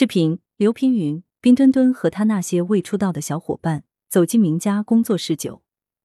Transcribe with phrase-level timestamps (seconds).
[0.00, 5.62] 视频：刘平云、冰墩墩和他那些未出道的小伙伴走进名家工作室九，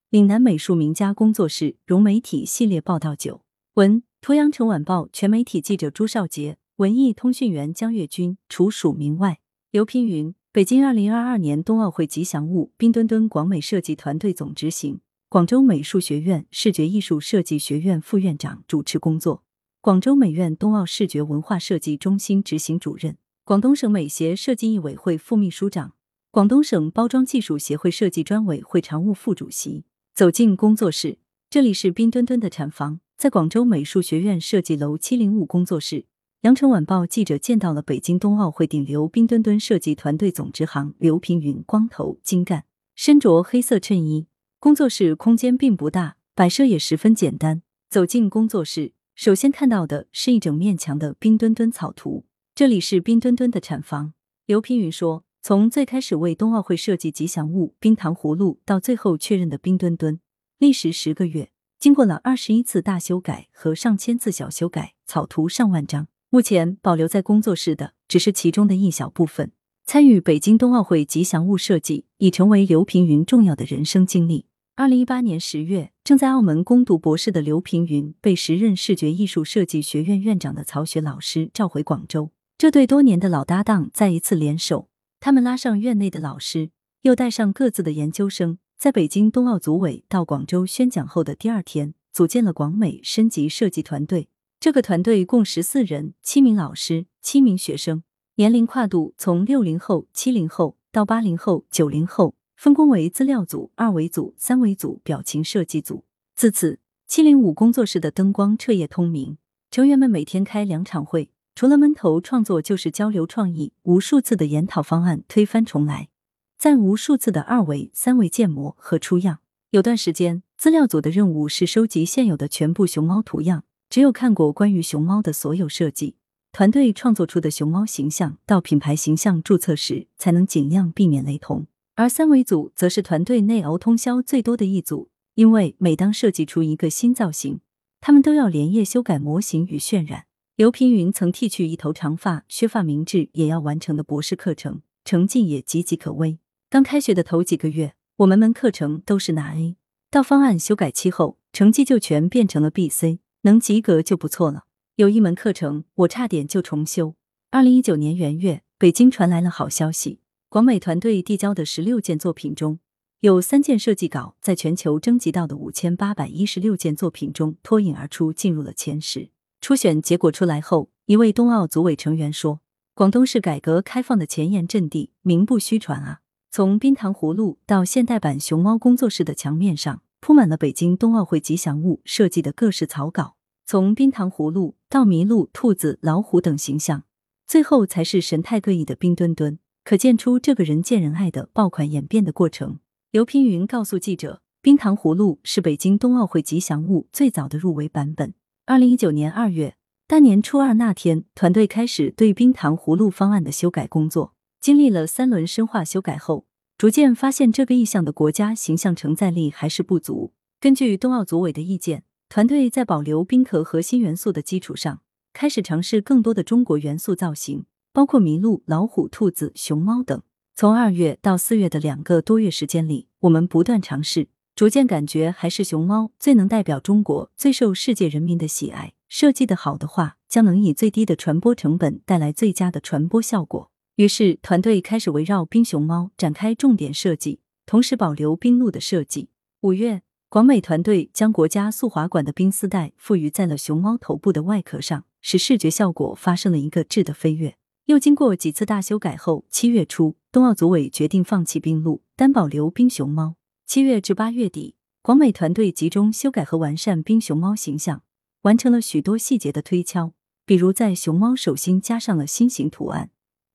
[0.09, 3.43] 岭南美术名家工作室融媒体系列报道九。
[3.75, 9.41] 文：图阳城晚报全媒体记者朱少杰，文艺通讯员江月军，除署名外。
[9.69, 19.43] 刘平云，北京二零二二年冬奥会吉祥物冰墩墩广美设计团队总执行，广州美术学院视觉艺术设计学院副院长主持工作，
[19.81, 25.95] 广州美院冬奥视觉文化设计中心执行主任，广东省美协设计艺委会副秘书长，
[26.31, 29.83] 广东省包装技术协会设计专委会常务副主席。
[30.15, 31.17] 走进工作室，
[31.49, 36.05] 这里是冰墩墩的产房，在广州美术学院设计楼七零五工作室。
[36.43, 42.63] 羊城晚报记者见到了北京冬奥会顶流冰墩墩设计团队总支行刘平云，光头精干，
[42.95, 44.27] 身着黑色衬衣。
[44.61, 47.61] 工作室空间并不大，摆设也十分简单。
[47.89, 52.23] 走进工作室，首先看到的是一整面墙的冰墩墩草图。
[52.55, 54.13] 这里是冰墩墩的产房。
[54.45, 60.19] 刘平云说：“从最开始为冬奥会设计吉祥物冰糖葫芦，到最后确认的冰墩墩，
[60.59, 69.51] 历时十个月，经过了二十一次大修改和上千次小修改，草图上万张。”目前保留在工作室的只是其中的一小部分。
[69.87, 74.45] 参与北京冬奥会吉祥物设计，已成为刘平云重要的人生经历。
[74.75, 82.29] 二零一八年十月，正在澳门攻读博士的刘平云，被时任视觉艺术设计学院院长的曹雪老师召回广州。
[82.63, 84.87] 这对多年的老搭档再一次联手，
[85.19, 94.29] 他们拉上院内的老师，又带上各自的研究生，在北京冬奥组委到广州宣讲后的第二天，组建了广美升级设计团队。
[94.61, 98.03] 这个团队共十四人，七名老师，七名学生，
[98.35, 106.05] 年龄跨度从六零后、七零后到八零后、九零后，分工为资料组、二维组、三维组、表情设计组。
[106.33, 109.37] 自此，七零五工作室的灯光彻夜通明，
[109.69, 116.09] 成员们每天开两场会，除了闷头创作，就是交流创意，无数次的研讨方案，推翻重来，
[116.57, 119.39] 在无数次的二维、三维建模和出样。
[119.69, 123.63] 有段时间，资料组的任务是收集现有的全部熊猫图样。
[123.89, 126.15] 只有看过关于熊猫的所有设计，
[126.51, 131.67] 团队创作出的熊猫形象到品牌形象注册时，才能尽量避免雷同。
[131.95, 137.59] 而三维组则是团队内熬通宵最多的一组，因为每当设计出一个新造型，
[138.01, 140.25] 他们都要连夜修改模型与渲染。
[140.55, 146.37] 刘平云曾剃去一头长发，削发明志也要完成的博士课程，成绩也岌岌可危。
[146.69, 149.77] 刚开学的头几个月，我们门课程都是拿 A，
[150.11, 153.17] 到方案修改期后，成绩就全变成了 B、C。
[153.41, 154.65] 能及格就不错了。
[154.95, 157.15] 有一门课程，我差点就重修。
[157.49, 162.77] 二零一九年元月，北京传来了好消息：广美团队递交的十六件作品中，
[163.21, 169.31] 有三件设计稿在全球征集到的五千八百一十六件作品中脱颖而出，进入了前十。
[169.63, 172.59] 初选结果出来后，一位冬奥组委成员说
[172.93, 176.19] ：“广东是改革开放的前沿阵地，名不虚传啊！
[176.51, 187.03] 从冰糖葫芦到现代版熊猫工作室的墙面上。”铺满了北京冬奥会吉祥物设计的各式草稿，从冰糖葫芦到麋鹿、兔子、老虎等形象，
[187.47, 192.79] 最后才是神态各异的冰墩墩，可见出这个人见人爱的爆款演变的过程。
[193.11, 198.33] 刘平云告诉记者，冰糖葫芦是北京冬奥会吉祥物最早的入围版本。
[198.65, 199.75] 二零一九年二月，
[200.07, 206.45] 大年初二那天，团队开始对冰糖葫芦方案的修改工作，经历了三轮深化修改后。
[206.77, 210.31] 逐渐发现这个意向的国家形象承载力还是不足。
[210.61, 215.01] 根据冬奥组委的意见，团队在保留冰壳核心元素的基础上，
[215.33, 220.21] 开始尝试更多的中国元素造型，包括麋鹿、老虎、兔子、熊猫等。
[220.55, 228.93] 从二月到四月的两个多月时间里，我们不断尝试，逐渐感觉还是熊猫最能代表中国，最受世界人民的喜爱。
[229.09, 233.71] 设计的好的话，将能以最低的传播成本带来最佳的传播效果。
[233.95, 239.29] 于是，团队开始围绕冰熊猫展开重点设计，同时保留冰鹿的设计。
[239.61, 247.55] 五月，广美团队将国家速滑馆的冰丝带赋予在了熊猫头部的外壳上，使视觉效果发生了一个质的飞跃。
[247.85, 253.35] 又经过几次大修改后，七月初，冬奥组委决定放弃冰鹿，单保留冰熊猫。
[253.65, 258.03] 七月至八月底，广美团队集中修改和完善冰熊猫形象，
[258.41, 260.13] 完成了许多细节的推敲，
[260.45, 263.09] 比如在熊猫手心加上了心形图案。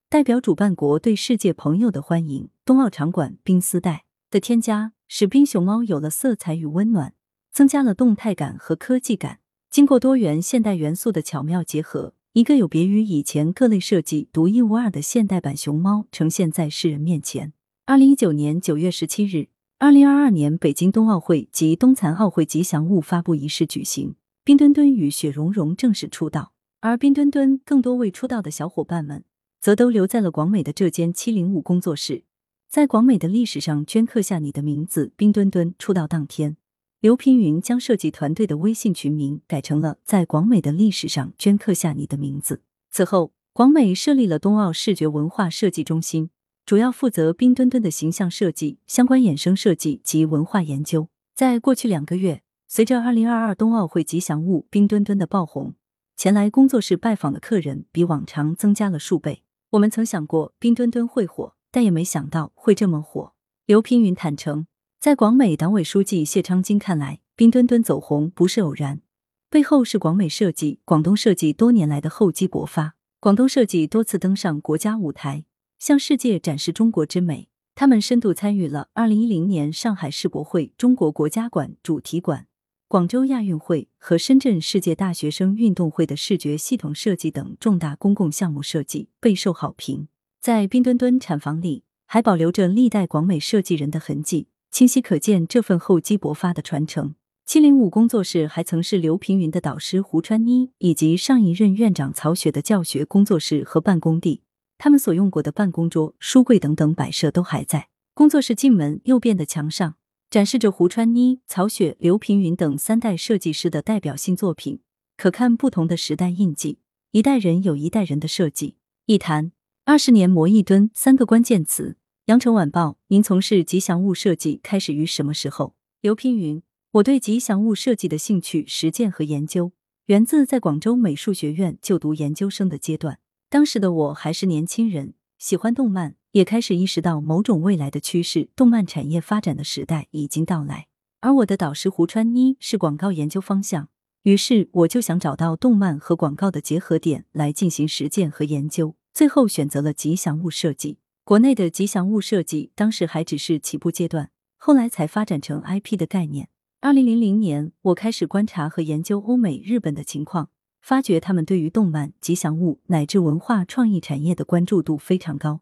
[0.09, 7.15] 代表主办国对世界朋友的欢迎，冬奥场馆冰丝带的添加，使冰熊猫有了色彩与温暖，
[7.53, 9.41] 增加了动态感和科技感。
[9.71, 17.53] 经过多元现代元素的巧妙结合，一个有别于以前各类设计、独一无二的现代版熊猫呈现在世人面前。
[17.85, 19.49] 二零一九年九月十七日，
[19.81, 29.23] 二零二二年北京冬奥会及冬残奥会吉祥物发布仪式举行，冰墩墩与雪融融正式出道，而冰墩墩更多未出道的小伙伴们。
[29.61, 32.25] 则都留在了广美的这间七零五工作室。
[32.69, 35.13] 在广美的历史上镌刻下你的名字。
[35.17, 36.57] 冰墩墩出道当天，
[37.01, 42.63] 刘平云将设计团队的微信群名改成了“在广美的历史上镌刻下你的名字”。
[42.91, 46.31] 此后，广美设立了冬奥视觉文化设计中心，
[46.69, 51.09] 主要负责冰墩墩的形象设计、相关衍生设计及文化研究。
[51.35, 55.77] 在过去两个月，随着二零二二冬奥会吉祥物冰墩墩的爆红。
[56.15, 59.43] 前来工作室拜访的客人比往常增加了数倍。
[59.71, 63.33] 我们曾想过冰墩墩会火，但也没想到会这么火。
[63.65, 64.67] 刘平云坦诚，
[65.01, 69.01] 在广美党委书记谢昌金看来，冰墩墩走红不是偶然，
[69.49, 72.97] 背后是广美设计、广东设计多年来的厚积薄发。
[73.21, 75.47] 广东设计多次登上国家舞台，
[75.79, 77.49] 向世界展示中国之美。
[77.75, 82.47] 他们深度参与了二零一零年上海世博会、中国国家馆主题馆。
[82.89, 90.09] 广州亚运会和深圳世界大学生运动会的视觉系统设计等重大公共项目设计备受好评。
[90.41, 97.15] 在冰墩墩产房里，还保留着历代广美设计人的痕迹，清晰可见这份厚积薄发的传承。
[97.45, 104.43] 七零五工作室还曾是刘平云的导师胡川妮以及上一任院长曹雪的教学工作室和办公地，
[104.79, 107.89] 他们所用过的办公桌、书柜等等摆设都还在。
[108.15, 109.97] 工作室进门右边的墙上。
[110.31, 114.81] 展示着胡川妮、曹雪、刘平云等三代设计师的代表性作品，
[115.17, 116.81] 可看不同的时代印记。
[117.13, 118.77] 一代人有一代人的设计。
[119.07, 119.53] 一谈
[119.87, 121.97] 二十年磨一吨，三个关键词。
[122.27, 125.75] 羊城晚报，您从事吉祥物设计开始于什么时候？
[126.03, 129.73] 刘平云，我对吉祥物设计的兴趣、实践和研究，
[130.09, 133.19] 源自在广州美术学院就读研究生的阶段。
[133.51, 136.17] 当时的我还是年轻人，喜欢动漫。
[136.33, 140.87] 也开始意识到某种未来的趋势，动漫产业发展的时代已经到来。
[141.21, 143.89] 而我的导师胡川妮是广告研究方向，
[144.25, 148.95] 于是我就想找到动漫和广告的结合点来进行实践和研究。
[149.15, 150.99] 最后选择了吉祥物设计。
[151.25, 156.51] 国内的吉祥物设计当时还只是起步阶段，后来才发展成 IP 的概念。
[156.81, 160.51] 二零零零年，我开始观察和研究欧美、日本的情况，
[160.89, 165.61] 发觉他们对于动漫、吉祥物乃至文化创意产业的关注度非常高。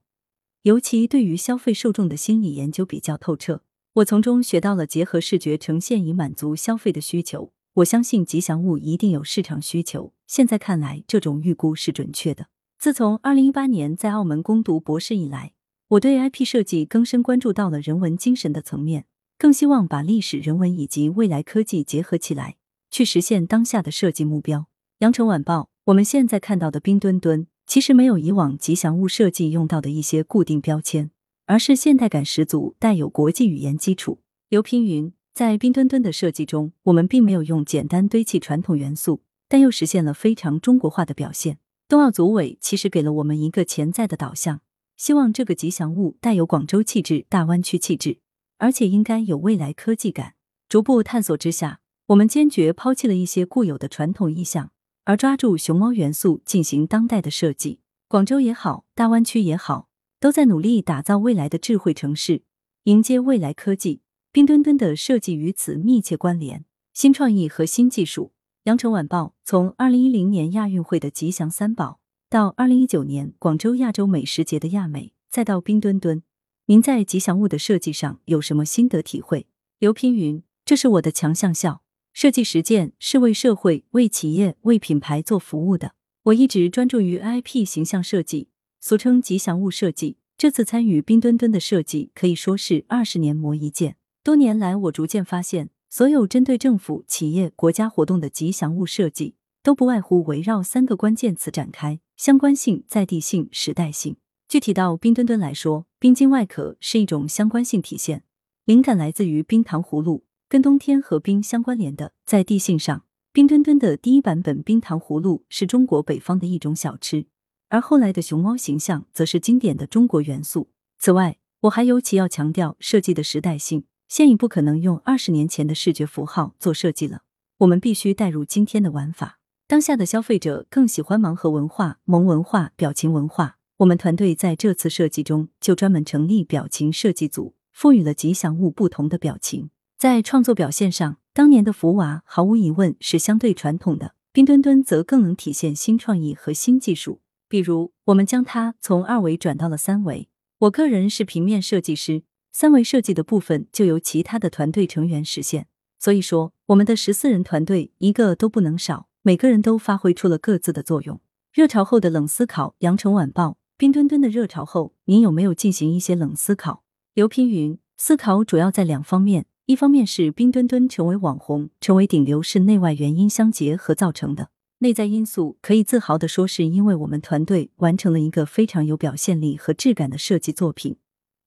[0.62, 3.62] 尤其对于消费受众的心理研究比较透彻，
[3.94, 7.50] 我从中学到了结合视觉呈现以满足消费的需求。
[7.74, 10.12] 我相信吉祥物一定有市场需求。
[10.28, 12.46] 现在看来，这种预估是准确的。
[12.78, 15.54] 自从二零一八年在澳门攻读博士以来，
[15.88, 19.06] 我对 IP 设计更深关注到了人文精神的层面，
[19.36, 22.58] 更希望把历史、人文以及未来科技结合起来，
[22.92, 24.68] 去实现当下的设计目标。
[25.00, 27.46] 羊城晚报，我们现在看到的冰墩墩。
[27.66, 31.10] 其实没有以往吉祥物设计用到的一些固定标签，
[31.44, 34.20] 而是现代感十足，带有国际语言基础。
[34.48, 41.58] 刘平云在冰墩墩的设计中，我们并没有用简单堆砌传统元素，但又实现了非常中国化的表现。
[41.86, 44.62] 冬奥组委其实给了我们一个潜在的导向，
[44.96, 48.20] 希望这个吉祥物带有广州气质、大湾区气质，
[48.56, 50.36] 而且应该有未来科技感。
[50.70, 54.70] 逐步探索之下，我们坚决抛弃了一些固有的传统意象。
[55.06, 59.88] 而抓住熊猫元素进行当代的设计，广州也好，大湾区也好，
[60.18, 62.42] 都在努力打造未来的智慧城市，
[62.84, 64.00] 迎接未来科技。
[64.32, 68.32] 冰墩墩的设计与此密切关联，新创意和新技术。
[68.64, 76.24] 羊城晚报从二零一零年亚运会的吉祥三宝，到二零一九年广州亚洲美食节的亚美，再到冰墩墩，
[76.66, 79.46] 您在吉祥物的设计上有什么心得体会？
[79.78, 81.82] 刘平云，这是我的强项校。
[82.16, 85.92] 设计实践是为社会、为企业、为品牌做服务的。
[86.22, 88.48] 我一直专注于 IP 形象设计，
[88.80, 90.16] 俗称吉祥物设计。
[90.38, 93.96] 这次参与冰墩墩的设计，可以说是二十年磨一剑。
[94.24, 104.16] 多年来，我逐渐发现，所有针对政府、企业、国家活动的吉祥物设计，都不外乎围绕三个关键词展开：相关性、在地性、时代性。
[104.48, 108.24] 具体到冰墩墩来说，冰晶外壳是一种相关性体现，
[108.64, 110.24] 灵感来自于冰糖葫芦。
[110.48, 117.26] 跟冬天和冰相关联的，在地性上，冰墩墩的第一版本冰糖葫芦是中国北方的一种小吃，
[117.68, 120.68] 而后来的熊猫形象则是经典的中国元素。
[121.00, 127.22] 此外，我还尤其要强调设计的时代性，现已不可能用二十年前的视觉符号做设计了，
[127.58, 129.40] 我们必须带入今天的玩法。
[129.66, 139.70] 当下的消费者更喜欢盲盒文化、萌文化、表情文化，我们团队在这次设计中就专门成立表情设计组，赋予了吉祥物不同的表情。
[139.98, 147.22] 在创作表现上，当年的福娃毫无疑问是相对传统的，冰墩墩则更能体现新创意和新技术。
[147.48, 150.28] 比如，我们将它从二维转到了三维。
[150.58, 155.66] 我个人是平面设计师，三维设计的部分就由其他的团队成员实现。
[155.98, 161.18] 所以说，我们的十四人团队一个都不能少，每个人都发挥出了各自的作用。
[161.54, 166.82] 热潮后的冷思考，羊城晚报冰墩墩的热潮后，您有没有进行一些冷思考？
[167.14, 174.50] 刘平云，思考主要在两方面，一方面是冰墩墩成为网红、成为顶流是内外原因相结合造成的。
[174.78, 180.98] 内在因素可以自豪的说，是因为我们团队完成了一个非常有表现力和质感的设计作品，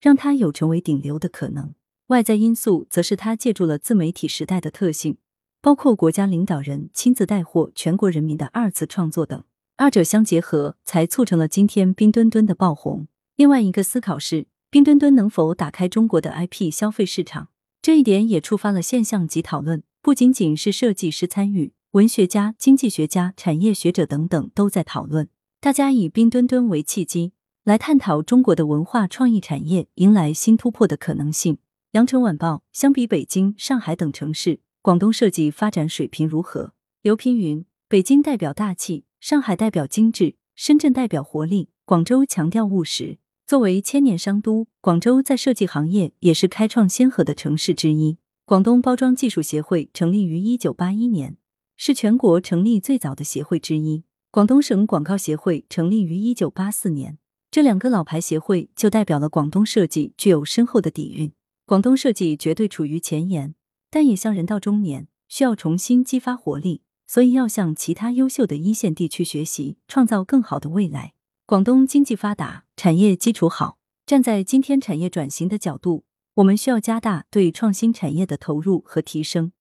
[0.02, 1.74] 让他有成为顶流的可能。
[2.08, 5.16] 外在因素则是他借助了自媒体时代的特性。
[5.62, 9.42] 包括国家领导人亲自带货全国人民的二次创作等，
[9.78, 13.08] 二者相结合，才促成了今天冰墩墩的爆红。
[13.38, 17.48] 另外一个思考是，冰墩墩能否打开中国的 IP 消费市场？
[17.90, 25.28] 这一点也触发了现象级讨论，不仅仅是设计师参与，文学家、经济学家、产业学者等等都在讨论。
[25.60, 31.58] 大家以冰墩墩为契机，来探讨中国的文化创意产业迎来新突破的可能性。
[31.94, 34.60] 羊城晚报：相比北京、上海等城市。
[34.84, 36.74] 广东设计发展水平如何？
[37.02, 43.18] 刘平云：北京代表大气，上海代表精致，深圳代表活力，广州强调务实。
[43.50, 48.20] 作为千年商都，广州在设计行业也是开创先河的城市之一。
[48.46, 51.36] 广东包装技术协会成立于一九八一年，
[51.76, 54.04] 是全国成立最早的协会之一。
[54.30, 57.18] 广东省广告协会成立于一九八四年，
[57.50, 61.32] 这两个老牌协会就代表了广东设计具有深厚的底蕴。
[61.66, 63.56] 广东设计绝对处于前沿。
[63.90, 71.14] 但也像人到中年，需要重新激发活力，所以要向其他优秀的一线地区学习，创造更好的未来。
[71.50, 73.80] 广东经济发达，产业基础好。
[74.06, 79.52] 站在今天产业转型的角度，我们需要加大对创新产业的投入和提升，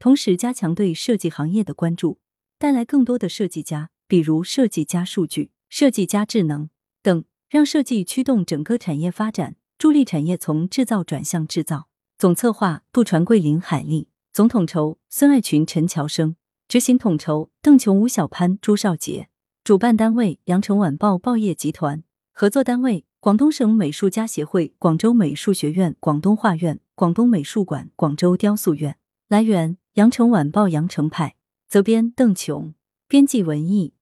[0.00, 2.18] 同时加强对设计行业的关注，
[2.58, 6.68] 带来更多的设计家，比如设计加数据、设计加智能
[7.00, 11.86] 等，让设计驱动整个产业发展，助力产业从制造转向制造。
[12.18, 16.34] 总策划杜传贵、林海丽，总统筹孙爱群、陈乔生，
[16.66, 19.28] 执行统筹邓琼、吴小潘、朱少杰，
[19.66, 28.96] 主办单位羊城晚报报业集团，合作单位广东省美术家协会、广州美术学院、广东画院、广东美术馆、广州雕塑院。
[29.26, 31.34] 来源：羊城晚报羊城派，
[31.66, 32.74] 责编：邓琼，
[33.08, 33.92] 编辑：文艺。